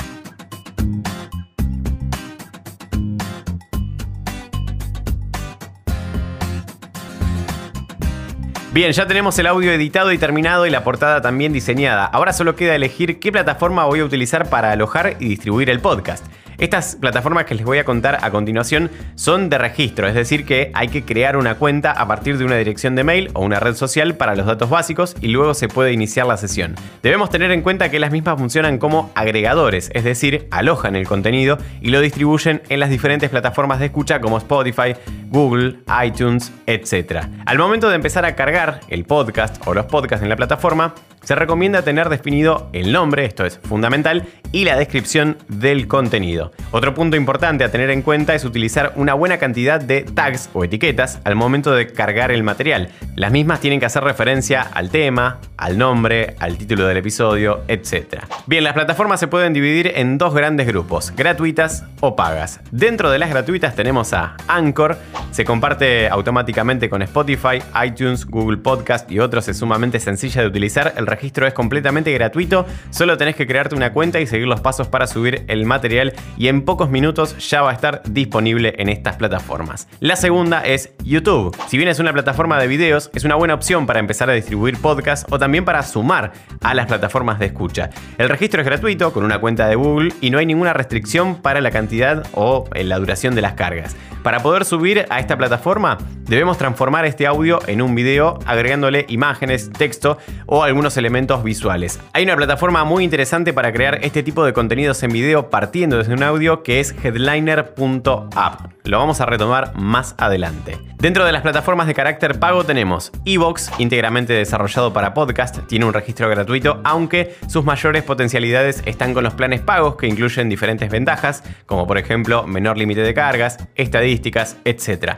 Bien, 8.74 8.94
ya 8.94 9.06
tenemos 9.06 9.38
el 9.38 9.48
audio 9.48 9.74
editado 9.74 10.14
y 10.14 10.18
terminado 10.18 10.66
y 10.66 10.70
la 10.70 10.86
portada 10.86 11.22
también 11.22 11.52
diseñada. 11.52 12.06
Ahora 12.06 12.32
solo 12.32 12.56
queda 12.56 12.74
elegir 12.74 13.20
qué 13.20 13.30
plataforma 13.30 13.84
voy 13.84 14.00
a 14.00 14.06
utilizar 14.06 14.50
para 14.50 14.72
alojar 14.72 15.18
y 15.20 15.28
distribuir 15.28 15.70
el 15.70 15.82
podcast. 15.82 16.26
Estas 16.58 16.96
plataformas 16.96 17.46
que 17.46 17.56
les 17.56 17.66
voy 17.66 17.78
a 17.78 17.86
contar 17.86 18.20
a 18.22 18.32
continuación 18.32 18.90
son 19.16 19.50
de 19.50 19.58
registro, 19.58 20.08
es 20.08 20.14
decir 20.14 20.46
que 20.46 20.72
hay 20.74 20.88
que 20.88 21.04
crear 21.04 21.38
una 21.38 21.56
cuenta 21.56 21.92
a 21.92 22.08
partir 22.08 22.38
de 22.38 22.46
una 22.46 22.58
dirección 22.58 22.96
de 22.96 23.04
mail 23.04 23.30
o 23.34 23.44
una 23.44 23.60
red 23.60 23.76
social 23.76 24.16
para 24.16 24.36
los 24.36 24.46
datos 24.46 24.70
básicos 24.70 25.16
y 25.22 25.28
luego 25.28 25.54
se 25.54 25.68
puede 25.68 25.94
iniciar 25.94 26.28
la 26.28 26.38
sesión. 26.38 26.76
Debemos 27.04 27.30
tener 27.30 27.52
en 27.52 27.62
cuenta 27.62 27.90
que 27.90 28.00
las 28.00 28.12
mismas 28.12 28.38
funcionan 28.38 28.78
como 28.78 29.12
agregadores, 29.16 29.90
es 29.94 30.04
decir, 30.04 30.48
alojan 30.52 30.96
el 30.96 31.08
contenido 31.08 31.58
y 31.82 31.90
lo 31.90 32.02
distribuyen 32.02 32.62
en 32.70 32.80
las 32.80 32.90
diferentes 32.90 33.30
plataformas 33.30 33.80
de 33.80 33.88
escucha 33.88 34.22
como 34.22 34.38
Spotify, 34.38 34.96
Google, 35.30 35.80
iTunes, 36.04 36.52
etc. 36.68 37.26
Al 37.46 37.58
momento 37.58 37.90
de 37.90 37.96
empezar 37.96 38.26
a 38.26 38.36
cargar 38.36 38.82
el 38.90 39.06
podcast 39.06 39.66
o 39.68 39.74
los 39.74 39.86
podcasts 39.86 40.24
en 40.24 40.30
la 40.30 40.36
plataforma, 40.36 40.94
se 41.24 41.36
recomienda 41.36 41.84
tener 41.84 42.10
definido 42.10 42.70
el 42.74 42.92
nombre, 42.92 43.26
esto 43.26 43.46
es 43.46 43.60
fundamental, 43.60 44.28
y 44.52 44.66
la 44.66 44.76
descripción 44.76 45.38
del 45.48 45.88
contenido. 45.88 46.41
Otro 46.72 46.94
punto 46.94 47.18
importante 47.18 47.64
a 47.64 47.72
tener 47.72 47.90
en 47.90 48.02
cuenta 48.02 48.34
es 48.34 48.46
utilizar 48.46 48.94
una 48.96 49.14
buena 49.14 49.38
cantidad 49.38 49.80
de 49.80 50.02
tags 50.02 50.50
o 50.54 50.64
etiquetas 50.64 51.20
al 51.24 51.36
momento 51.36 51.74
de 51.74 51.88
cargar 51.88 52.32
el 52.32 52.44
material. 52.44 52.90
Las 53.16 53.32
mismas 53.32 53.60
tienen 53.60 53.80
que 53.80 53.86
hacer 53.86 54.04
referencia 54.04 54.62
al 54.62 54.90
tema, 54.90 55.40
al 55.58 55.78
nombre, 55.78 56.36
al 56.40 56.58
título 56.58 56.88
del 56.88 56.98
episodio, 56.98 57.62
etc. 57.68 58.24
Bien, 58.48 58.64
las 58.64 58.74
plataformas 58.74 59.20
se 59.20 59.28
pueden 59.28 59.54
dividir 59.54 59.92
en 59.96 60.18
dos 60.18 60.34
grandes 60.34 60.66
grupos, 60.68 61.14
gratuitas 61.16 61.84
o 62.00 62.16
pagas. 62.16 62.62
Dentro 62.72 63.12
de 63.12 63.20
las 63.20 63.30
gratuitas 63.30 63.76
tenemos 63.76 64.14
a 64.14 64.38
Anchor, 64.48 64.98
se 65.32 65.46
comparte 65.46 66.10
automáticamente 66.10 66.90
con 66.90 67.02
Spotify, 67.02 67.62
iTunes, 67.86 68.26
Google 68.26 68.58
Podcast 68.58 69.12
y 69.12 69.20
otros, 69.20 69.48
es 69.48 69.58
sumamente 69.58 70.00
sencilla 70.00 70.42
de 70.42 70.48
utilizar, 70.48 70.94
el 70.98 71.08
registro 71.08 71.46
es 71.48 71.54
completamente 71.54 72.12
gratuito, 72.12 72.66
solo 72.90 73.18
tenés 73.18 73.36
que 73.36 73.48
crearte 73.48 73.76
una 73.76 73.94
cuenta 73.94 74.20
y 74.20 74.28
seguir 74.28 74.48
los 74.48 74.62
pasos 74.62 74.88
para 74.88 75.08
subir 75.08 75.44
el 75.48 75.66
material 75.66 76.14
y 76.38 76.48
en 76.48 76.64
pocos 76.64 76.90
minutos 76.90 77.38
ya 77.50 77.62
va 77.62 77.72
a 77.72 77.74
estar 77.74 78.02
disponible 78.06 78.76
en 78.78 78.90
estas 78.90 79.16
plataformas. 79.16 79.88
La 80.00 80.16
segunda 80.16 80.62
es 80.62 80.92
YouTube. 81.04 81.56
Si 81.68 81.78
bien 81.78 81.90
es 81.90 82.00
una 82.00 82.14
plataforma 82.14 82.60
de 82.60 82.68
videos, 82.68 83.10
es 83.14 83.24
una 83.24 83.36
buena 83.36 83.54
opción 83.54 83.86
para 83.86 84.00
empezar 84.00 84.30
a 84.30 84.34
distribuir 84.34 84.78
podcasts 84.78 85.26
o 85.30 85.40
también 85.40 85.66
para 85.66 85.84
sumar 85.84 86.34
a 86.62 86.74
las 86.74 86.88
plataformas 86.88 87.40
de 87.40 87.48
escucha. 87.48 87.90
El 88.18 88.30
registro 88.30 88.62
es 88.62 88.66
gratuito 88.68 89.14
con 89.14 89.24
una 89.24 89.40
cuenta 89.40 89.68
de 89.68 89.76
Google 89.76 90.14
y 90.22 90.30
no 90.30 90.38
hay 90.38 90.46
ninguna 90.46 90.74
restricción 90.74 91.36
para 91.36 91.62
la 91.62 91.72
cantidad 91.72 92.26
o 92.34 92.66
la 92.74 93.00
duración 93.00 93.36
de 93.36 93.42
las 93.42 93.54
cargas. 93.54 93.96
Para 94.24 94.42
poder 94.42 94.66
subir 94.66 95.08
a 95.10 95.20
esta 95.20 95.36
plataforma, 95.36 95.98
debemos 96.26 96.60
transformar 96.60 97.06
este 97.06 97.26
audio 97.26 97.60
en 97.66 97.82
un 97.82 97.96
video 97.96 98.38
agregándole 98.46 99.06
imágenes, 99.10 99.72
texto 99.72 100.20
o 100.46 100.64
algunos 100.64 100.96
elementos 100.98 101.44
visuales. 101.44 102.00
Hay 102.14 102.24
una 102.24 102.36
plataforma 102.36 102.84
muy 102.84 103.04
interesante 103.04 103.52
para 103.52 103.74
crear 103.74 104.00
este 104.04 104.22
tipo 104.22 104.46
de 104.46 104.54
contenidos 104.54 105.02
en 105.02 105.12
video 105.12 105.50
partiendo 105.50 105.98
desde 105.98 106.14
un 106.14 106.21
audio 106.24 106.64
que 106.64 106.80
es 106.80 106.96
headliner.app. 107.04 108.72
Lo 108.84 108.98
vamos 108.98 109.22
a 109.22 109.26
retomar 109.26 109.76
más 109.76 110.16
adelante. 110.18 110.78
Dentro 110.98 111.26
de 111.26 111.32
las 111.32 111.42
plataformas 111.42 111.88
de 111.88 111.94
carácter 111.94 112.40
pago 112.40 112.64
tenemos 112.64 113.12
Evox, 113.26 113.72
íntegramente 113.78 114.34
desarrollado 114.34 114.94
para 114.94 115.14
podcast, 115.14 115.60
tiene 115.68 115.86
un 115.86 115.94
registro 115.94 116.30
gratuito, 116.30 116.82
aunque 116.84 117.36
sus 117.48 117.64
mayores 117.64 118.04
potencialidades 118.04 118.82
están 118.86 119.14
con 119.14 119.24
los 119.24 119.34
planes 119.34 119.62
pagos 119.62 119.96
que 119.96 120.08
incluyen 120.08 120.50
diferentes 120.50 120.90
ventajas, 120.90 121.44
como 121.66 121.88
por 121.88 121.98
ejemplo 121.98 122.48
menor 122.48 122.78
límite 122.78 123.02
de 123.02 123.14
cargas, 123.14 123.58
estadísticas, 123.76 124.58
etc. 124.66 125.14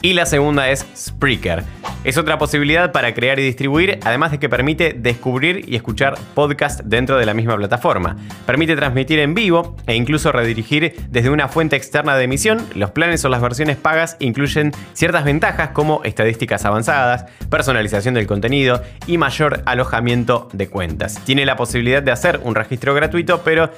Y 0.00 0.12
la 0.12 0.26
segunda 0.26 0.70
es 0.70 0.86
Spreaker. 0.96 1.64
Es 2.04 2.16
otra 2.16 2.38
posibilidad 2.38 2.92
para 2.92 3.12
crear 3.12 3.38
y 3.40 3.42
distribuir, 3.42 3.98
además 4.04 4.30
de 4.30 4.38
que 4.38 4.48
permite 4.48 4.92
descubrir 4.92 5.64
y 5.68 5.74
escuchar 5.74 6.16
podcast 6.34 6.80
dentro 6.84 7.18
de 7.18 7.26
la 7.26 7.34
misma 7.34 7.56
plataforma. 7.56 8.16
Permite 8.46 8.76
transmitir 8.76 9.18
en 9.18 9.34
vivo 9.34 9.76
e 9.86 9.96
incluso 9.96 10.30
redirigir 10.30 10.94
desde 11.10 11.28
una 11.28 11.48
fuente 11.48 11.76
externa 11.76 12.16
de 12.16 12.24
emisión. 12.24 12.64
Los 12.74 12.92
planes 12.92 13.24
o 13.24 13.28
las 13.28 13.42
versiones 13.42 13.76
pagas 13.76 14.16
incluyen 14.20 14.72
ciertas 14.92 15.24
ventajas 15.24 15.70
como 15.70 16.02
estadísticas 16.04 16.64
avanzadas, 16.64 17.26
personalización 17.50 18.14
del 18.14 18.28
contenido 18.28 18.80
y 19.06 19.18
mayor 19.18 19.62
alojamiento 19.66 20.48
de 20.52 20.68
cuentas. 20.68 21.22
Tiene 21.24 21.44
la 21.44 21.56
posibilidad 21.56 22.02
de 22.02 22.12
hacer 22.12 22.40
un 22.44 22.54
registro 22.54 22.94
gratuito, 22.94 23.42
pero 23.42 23.70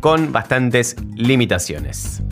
con 0.00 0.32
bastantes 0.32 0.96
limitaciones. 1.14 2.22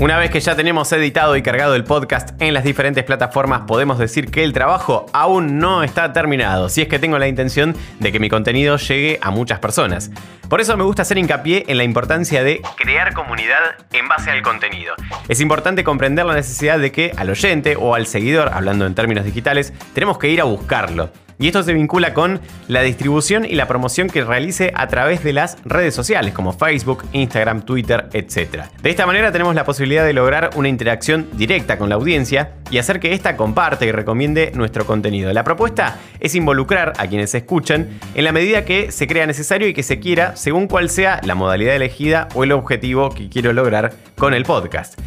Una 0.00 0.18
vez 0.18 0.30
que 0.30 0.40
ya 0.40 0.56
tenemos 0.56 0.90
editado 0.92 1.36
y 1.36 1.42
cargado 1.42 1.76
el 1.76 1.84
podcast 1.84 2.30
en 2.42 2.52
las 2.52 2.64
diferentes 2.64 3.04
plataformas, 3.04 3.62
podemos 3.62 3.96
decir 3.96 4.28
que 4.28 4.42
el 4.42 4.52
trabajo 4.52 5.06
aún 5.12 5.58
no 5.58 5.84
está 5.84 6.12
terminado, 6.12 6.68
si 6.68 6.82
es 6.82 6.88
que 6.88 6.98
tengo 6.98 7.16
la 7.16 7.28
intención 7.28 7.76
de 8.00 8.10
que 8.10 8.18
mi 8.18 8.28
contenido 8.28 8.76
llegue 8.76 9.20
a 9.22 9.30
muchas 9.30 9.60
personas. 9.60 10.10
Por 10.48 10.60
eso 10.60 10.76
me 10.76 10.82
gusta 10.82 11.02
hacer 11.02 11.16
hincapié 11.16 11.66
en 11.68 11.78
la 11.78 11.84
importancia 11.84 12.42
de 12.42 12.60
crear 12.76 13.14
comunidad 13.14 13.76
en 13.92 14.08
base 14.08 14.32
al 14.32 14.42
contenido. 14.42 14.94
Es 15.28 15.40
importante 15.40 15.84
comprender 15.84 16.26
la 16.26 16.34
necesidad 16.34 16.80
de 16.80 16.90
que 16.90 17.12
al 17.16 17.30
oyente 17.30 17.76
o 17.76 17.94
al 17.94 18.08
seguidor, 18.08 18.50
hablando 18.52 18.86
en 18.86 18.96
términos 18.96 19.24
digitales, 19.24 19.72
tenemos 19.94 20.18
que 20.18 20.28
ir 20.28 20.40
a 20.40 20.44
buscarlo. 20.44 21.10
Y 21.38 21.46
esto 21.46 21.62
se 21.62 21.74
vincula 21.74 22.14
con 22.14 22.40
la 22.68 22.82
distribución 22.82 23.44
y 23.44 23.54
la 23.54 23.66
promoción 23.66 24.08
que 24.08 24.24
realice 24.24 24.72
a 24.74 24.86
través 24.86 25.24
de 25.24 25.32
las 25.32 25.56
redes 25.64 25.94
sociales 25.94 26.32
como 26.32 26.52
Facebook, 26.52 27.04
Instagram, 27.12 27.62
Twitter, 27.62 28.08
etc. 28.12 28.64
De 28.82 28.90
esta 28.90 29.06
manera 29.06 29.32
tenemos 29.32 29.54
la 29.54 29.64
posibilidad 29.64 30.04
de 30.04 30.12
lograr 30.12 30.50
una 30.54 30.68
interacción 30.68 31.28
directa 31.32 31.78
con 31.78 31.88
la 31.88 31.96
audiencia 31.96 32.52
y 32.70 32.78
hacer 32.78 33.00
que 33.00 33.12
ésta 33.12 33.36
comparte 33.36 33.86
y 33.86 33.92
recomiende 33.92 34.52
nuestro 34.54 34.86
contenido. 34.86 35.32
La 35.32 35.44
propuesta 35.44 35.98
es 36.20 36.34
involucrar 36.34 36.92
a 36.98 37.06
quienes 37.06 37.34
escuchan 37.34 37.88
en 38.14 38.24
la 38.24 38.32
medida 38.32 38.64
que 38.64 38.92
se 38.92 39.06
crea 39.06 39.26
necesario 39.26 39.68
y 39.68 39.74
que 39.74 39.82
se 39.82 39.98
quiera 39.98 40.36
según 40.36 40.68
cuál 40.68 40.90
sea 40.90 41.20
la 41.24 41.34
modalidad 41.34 41.74
elegida 41.74 42.28
o 42.34 42.44
el 42.44 42.52
objetivo 42.52 43.10
que 43.10 43.28
quiero 43.28 43.52
lograr 43.52 43.92
con 44.16 44.34
el 44.34 44.44
podcast. 44.44 44.98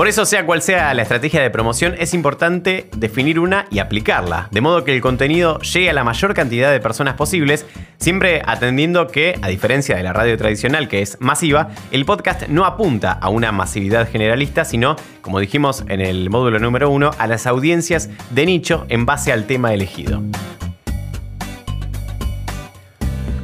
Por 0.00 0.08
eso, 0.08 0.24
sea 0.24 0.46
cual 0.46 0.62
sea 0.62 0.94
la 0.94 1.02
estrategia 1.02 1.42
de 1.42 1.50
promoción, 1.50 1.94
es 1.98 2.14
importante 2.14 2.88
definir 2.96 3.38
una 3.38 3.66
y 3.70 3.80
aplicarla, 3.80 4.48
de 4.50 4.62
modo 4.62 4.82
que 4.82 4.94
el 4.94 5.02
contenido 5.02 5.58
llegue 5.58 5.90
a 5.90 5.92
la 5.92 6.04
mayor 6.04 6.32
cantidad 6.32 6.72
de 6.72 6.80
personas 6.80 7.16
posibles, 7.16 7.66
siempre 7.98 8.40
atendiendo 8.46 9.08
que, 9.08 9.38
a 9.42 9.48
diferencia 9.48 9.98
de 9.98 10.02
la 10.02 10.14
radio 10.14 10.38
tradicional 10.38 10.88
que 10.88 11.02
es 11.02 11.20
masiva, 11.20 11.68
el 11.90 12.06
podcast 12.06 12.48
no 12.48 12.64
apunta 12.64 13.12
a 13.12 13.28
una 13.28 13.52
masividad 13.52 14.08
generalista, 14.10 14.64
sino, 14.64 14.96
como 15.20 15.38
dijimos 15.38 15.84
en 15.86 16.00
el 16.00 16.30
módulo 16.30 16.58
número 16.58 16.88
uno, 16.88 17.10
a 17.18 17.26
las 17.26 17.46
audiencias 17.46 18.08
de 18.30 18.46
nicho 18.46 18.86
en 18.88 19.04
base 19.04 19.32
al 19.32 19.44
tema 19.44 19.74
elegido. 19.74 20.22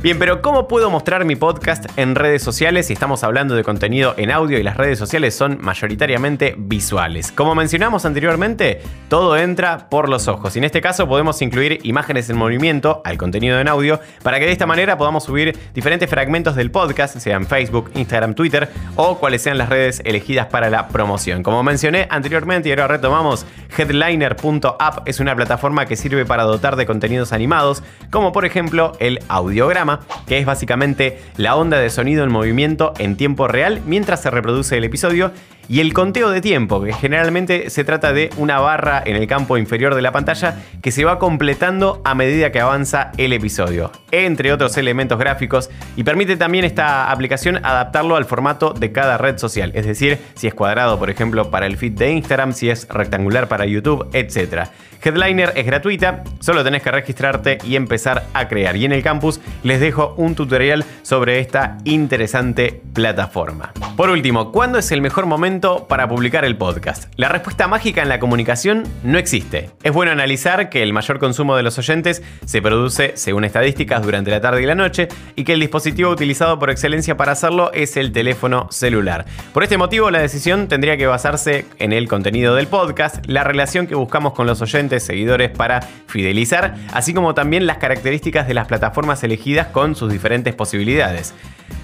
Bien, 0.03 0.19
pero 0.19 0.43
¿cómo 0.43 0.69
puedo 0.69 0.91
mostrar 0.91 1.25
mi 1.25 1.37
podcast 1.37 1.87
en 1.97 2.15
redes 2.15 2.43
sociales 2.43 2.87
si 2.87 2.93
estamos 2.93 3.25
hablando 3.25 3.57
de 3.57 3.65
contenido 3.65 4.15
en 4.19 4.31
audio 4.31 4.59
y 4.59 4.62
las 4.62 4.76
redes 4.76 4.99
sociales 4.99 5.35
son 5.35 5.59
mayoritariamente 5.62 6.55
visuales? 6.57 7.33
Como 7.33 7.55
mencionamos 7.55 8.05
anteriormente, 8.05 8.83
todo 9.09 9.37
entra 9.38 9.88
por 9.88 10.09
los 10.09 10.29
ojos 10.29 10.55
y 10.55 10.59
en 10.59 10.65
este 10.65 10.83
caso 10.83 11.09
podemos 11.09 11.41
incluir 11.41 11.81
imágenes 11.83 12.29
en 12.29 12.37
movimiento 12.37 13.00
al 13.05 13.17
contenido 13.17 13.59
en 13.59 13.69
audio 13.69 13.99
para 14.23 14.38
que 14.38 14.45
de 14.45 14.53
esta 14.53 14.67
manera 14.67 14.99
podamos 14.99 15.25
subir 15.25 15.59
diferentes 15.75 16.09
fragmentos 16.11 16.55
del 16.55 16.71
podcast, 16.71 17.17
sean 17.19 17.47
Facebook, 17.47 17.91
Instagram, 17.95 18.35
Twitter 18.35 18.69
o 18.97 19.19
cuáles 19.19 19.43
sean 19.43 19.57
las 19.57 19.71
redes 19.71 20.03
elegidas 20.05 20.47
para 20.47 20.69
la 20.69 20.88
promoción. 20.88 21.43
Como 21.43 21.62
mencioné 21.62 22.07
anteriormente 22.11 22.69
y 22.69 22.73
ahora 22.73 22.87
retomamos, 22.87 23.47
headliner.app 23.76 25.09
es 25.09 25.21
una 25.21 25.35
plataforma 25.35 25.87
que 25.87 25.97
sirve 25.97 26.26
para 26.26 26.45
dotar 26.45 26.76
de 26.76 26.87
contenidos 26.87 27.33
animados, 27.33 27.83
como 28.11 28.31
por 28.33 28.45
ejemplo 28.45 28.93
el 29.00 29.21
audiograma 29.29 29.96
que 30.26 30.38
es 30.38 30.47
básicamente 30.47 31.21
la 31.37 31.57
onda 31.57 31.79
de 31.79 31.91
sonido 31.91 32.25
en 32.25 32.31
movimiento 32.31 32.93
en 32.99 33.17
tiempo 33.17 33.49
real 33.49 33.81
mientras 33.87 34.23
se 34.23 34.31
reproduce 34.31 34.76
el 34.76 34.85
episodio, 34.85 35.33
y 35.69 35.81
el 35.81 35.93
conteo 35.93 36.31
de 36.31 36.41
tiempo, 36.41 36.83
que 36.83 36.93
generalmente 36.93 37.71
se 37.71 37.85
trata 37.85 38.13
de 38.13 38.31
una 38.37 38.59
barra 38.61 39.03
en 39.05 39.17
el 39.17 39.27
campo 39.27 39.59
inferior 39.59 39.95
de 39.95 40.03
la 40.03 40.13
pantalla 40.13 40.63
que 40.83 40.93
se 40.93 41.05
va 41.05 41.19
completando 41.19 42.01
a 42.05 42.15
medida 42.15 42.53
que 42.53 42.61
avanza 42.61 43.13
el 43.17 43.33
episodio, 43.33 43.91
entre 44.11 44.53
otros 44.53 44.77
elementos 44.77 45.19
gráficos, 45.19 45.71
y 45.97 46.05
permite 46.05 46.37
también 46.37 46.65
esta 46.65 47.11
aplicación 47.11 47.57
adaptarlo 47.65 48.17
al 48.17 48.25
formato 48.25 48.73
de 48.73 48.93
cada 48.93 49.19
red 49.19 49.39
social, 49.39 49.73
es 49.75 49.87
decir, 49.87 50.19
si 50.35 50.47
es 50.47 50.55
cuadrado, 50.55 50.99
por 50.99 51.11
ejemplo, 51.11 51.51
para 51.51 51.67
el 51.67 51.77
feed 51.77 51.93
de 51.93 52.13
Instagram, 52.13 52.53
si 52.53 52.71
es 52.71 52.89
rectangular 52.89 53.49
para 53.49 53.67
YouTube, 53.67 54.09
etc. 54.13 54.69
Headliner 55.03 55.53
es 55.55 55.67
gratuita, 55.67 56.25
solo 56.41 56.65
tenés 56.65 56.83
que 56.83 56.91
registrarte 56.91 57.59
y 57.65 57.77
empezar 57.77 58.25
a 58.35 58.49
crear. 58.49 58.77
Y 58.77 58.87
en 58.87 58.93
el 58.93 59.03
campus 59.03 59.41
les 59.63 59.79
dejo 59.81 60.15
un 60.17 60.35
tutorial 60.35 60.85
sobre 61.03 61.39
esta 61.39 61.79
interesante 61.85 62.83
plataforma. 62.93 63.73
Por 63.97 64.11
último, 64.11 64.51
¿cuándo 64.53 64.79
es 64.79 64.91
el 64.91 65.01
mejor 65.01 65.27
momento 65.27 65.56
para 65.61 66.09
publicar 66.09 66.45
el 66.45 66.57
podcast? 66.57 67.13
La 67.17 67.29
respuesta 67.29 67.67
mágica 67.67 68.03
en 68.03 68.09
la 68.09 68.21
comunicación 68.21 68.85
no 69.03 69.19
existe. 69.19 69.71
Es 69.83 69.93
bueno 69.93 70.13
analizar 70.13 70.69
que 70.69 70.83
el 70.83 70.93
mayor 70.93 71.19
consumo 71.19 71.57
de 71.57 71.63
los 71.63 71.79
oyentes 71.79 72.23
se 72.45 72.61
produce, 72.61 73.13
según 73.17 73.45
estadísticas, 73.45 74.03
durante 74.03 74.31
la 74.31 74.41
tarde 74.41 74.63
y 74.63 74.67
la 74.67 74.75
noche 74.75 75.09
y 75.35 75.45
que 75.45 75.55
el 75.55 75.61
dispositivo 75.61 76.11
utilizado 76.11 76.59
por 76.59 76.71
excelencia 76.71 77.17
para 77.17 77.33
hacerlo 77.33 77.73
es 77.73 77.97
el 77.97 78.13
teléfono 78.13 78.69
celular. 78.71 79.25
Por 79.55 79.63
este 79.63 79.79
motivo, 79.79 80.11
la 80.11 80.21
decisión 80.21 80.69
tendría 80.69 80.97
que 80.97 81.07
basarse 81.07 81.65
en 81.79 81.93
el 81.93 82.07
contenido 82.07 82.55
del 82.55 82.67
podcast, 82.67 83.25
la 83.27 83.43
relación 83.43 83.87
que 83.87 83.95
buscamos 83.95 84.35
con 84.35 84.47
los 84.47 84.61
oyentes, 84.61 85.03
seguidores 85.05 85.51
para 85.51 85.81
fidelizar, 85.81 86.75
así 86.93 87.15
como 87.15 87.35
también 87.35 87.67
las 87.67 87.79
características 87.79 88.47
de 88.47 88.55
las 88.55 88.67
plataformas 88.67 89.25
elegidas 89.25 89.69
con 89.69 89.95
sus 89.95 90.13
diferentes 90.13 90.55
posibilidades. 90.55 91.35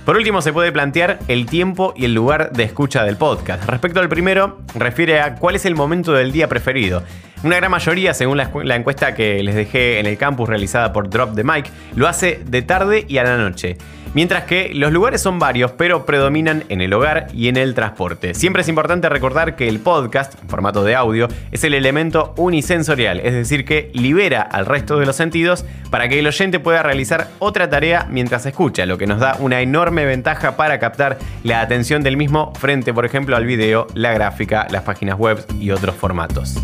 Por 0.05 0.17
último, 0.17 0.43
se 0.43 0.53
puede 0.53 0.73
plantear 0.73 1.21
el 1.29 1.47
tiempo 1.47 1.95
y 1.97 2.07
el 2.07 2.15
lugar 2.15 2.53
de 2.53 2.65
escucha 2.65 3.05
del 3.05 3.17
podcast. 3.17 3.65
Respecto 3.69 4.01
al 4.01 4.09
primero, 4.09 4.61
refiere 4.75 5.21
a 5.21 5.37
cuál 5.37 5.55
es 5.55 5.65
el 5.65 5.77
momento 5.77 6.13
del 6.13 6.33
día 6.33 6.49
preferido. 6.49 7.05
Una 7.45 7.57
gran 7.57 7.71
mayoría, 7.71 8.15
según 8.15 8.37
la, 8.37 8.77
encuesta 8.77 9.15
que 9.15 9.43
les 9.43 9.55
dejé 9.55 10.01
en 10.01 10.07
el 10.07 10.17
campus 10.17 10.49
realizada 10.49 10.93
por 10.93 11.09
Drop 11.11 11.35
the 11.35 11.45
Mic, 11.45 11.71
lo 11.97 12.09
hace 12.09 12.41
de 12.45 12.63
tarde 12.63 13.05
y 13.09 13.19
a 13.19 13.25
la 13.25 13.37
noche. 13.37 13.79
Mientras 14.15 14.45
que 14.45 14.73
los 14.75 14.93
lugares 14.93 15.23
son 15.23 15.39
varios, 15.39 15.73
pero 15.73 16.05
predominan 16.05 16.65
en 16.69 16.83
el 16.83 16.93
hogar 16.93 17.29
y 17.33 17.49
en 17.49 17.57
el 17.57 17.75
transporte. 17.75 18.35
Siempre 18.35 18.61
es 18.61 18.69
importante 18.69 19.09
recordar 19.09 19.57
que 19.57 19.69
el 19.69 19.81
podcast, 19.81 20.35
en 20.43 20.51
formato 20.51 20.85
de 20.85 20.95
audio, 20.95 21.29
es 21.51 21.65
el 21.65 21.73
elemento 21.73 22.35
unisensorial, 22.37 23.21
es 23.21 23.33
decir, 23.33 23.65
que 23.65 23.91
libera 23.95 24.43
al 24.43 24.67
resto 24.67 24.99
de 24.99 25.07
los 25.07 25.17
sentidos 25.17 25.65
para 25.91 26.09
que 26.09 26.19
el 26.19 26.27
oyente 26.27 26.61
pueda 26.61 26.83
realizar 26.83 27.29
otra 27.39 27.71
tarea 27.71 28.07
mientras 28.11 28.45
escucha, 28.45 28.85
lo 28.85 28.99
que 28.99 29.07
nos 29.07 29.19
da 29.19 29.37
una 29.39 29.63
enorme 29.63 30.05
ventaja 30.05 30.57
para 30.57 30.79
captar 30.79 31.19
la 31.43 31.63
atención 31.63 32.03
del 32.03 32.19
mismo 32.19 32.53
frente, 32.55 32.93
por 32.93 33.07
ejemplo, 33.07 33.35
al 33.35 33.47
video, 33.47 33.87
la 33.95 34.13
gráfica, 34.13 34.67
las 34.71 34.83
páginas 34.83 35.19
web 35.19 35.43
y 35.59 35.71
otros 35.71 35.95
formatos. 35.95 36.63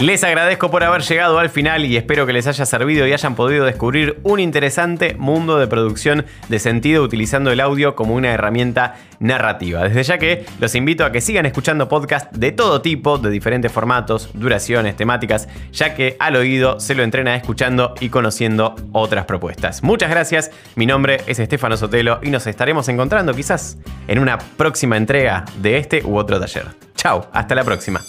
Les 0.00 0.24
agradezco 0.24 0.70
por 0.70 0.82
haber 0.82 1.02
llegado 1.02 1.38
al 1.38 1.50
final 1.50 1.84
y 1.84 1.98
espero 1.98 2.24
que 2.24 2.32
les 2.32 2.46
haya 2.46 2.64
servido 2.64 3.06
y 3.06 3.12
hayan 3.12 3.34
podido 3.34 3.66
descubrir 3.66 4.18
un 4.22 4.40
interesante 4.40 5.14
mundo 5.14 5.58
de 5.58 5.66
producción 5.66 6.24
de 6.48 6.58
sentido 6.58 7.02
utilizando 7.02 7.52
el 7.52 7.60
audio 7.60 7.94
como 7.94 8.14
una 8.14 8.32
herramienta 8.32 8.94
narrativa. 9.18 9.82
Desde 9.82 10.02
ya 10.02 10.16
que 10.16 10.46
los 10.58 10.74
invito 10.74 11.04
a 11.04 11.12
que 11.12 11.20
sigan 11.20 11.44
escuchando 11.44 11.90
podcasts 11.90 12.30
de 12.32 12.50
todo 12.50 12.80
tipo, 12.80 13.18
de 13.18 13.28
diferentes 13.28 13.70
formatos, 13.70 14.30
duraciones, 14.32 14.96
temáticas, 14.96 15.48
ya 15.70 15.94
que 15.94 16.16
al 16.18 16.36
oído 16.36 16.80
se 16.80 16.94
lo 16.94 17.02
entrena 17.02 17.36
escuchando 17.36 17.94
y 18.00 18.08
conociendo 18.08 18.76
otras 18.92 19.26
propuestas. 19.26 19.82
Muchas 19.82 20.08
gracias, 20.08 20.50
mi 20.76 20.86
nombre 20.86 21.20
es 21.26 21.38
Estefano 21.40 21.76
Sotelo 21.76 22.20
y 22.22 22.30
nos 22.30 22.46
estaremos 22.46 22.88
encontrando 22.88 23.34
quizás 23.34 23.76
en 24.08 24.18
una 24.18 24.38
próxima 24.38 24.96
entrega 24.96 25.44
de 25.58 25.76
este 25.76 26.02
u 26.06 26.16
otro 26.16 26.40
taller. 26.40 26.68
Chao, 26.94 27.28
hasta 27.34 27.54
la 27.54 27.64
próxima. 27.64 28.00